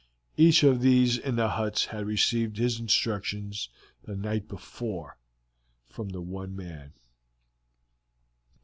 Each 0.35 0.63
of 0.63 0.81
those 0.81 1.19
in 1.19 1.35
the 1.35 1.47
huts 1.47 1.85
had 1.85 2.07
received 2.07 2.57
his 2.57 2.79
instructions 2.79 3.69
the 4.01 4.15
night 4.15 4.47
before 4.47 5.15
from 5.89 6.09
the 6.09 6.21
one 6.21 6.55
man. 6.55 6.93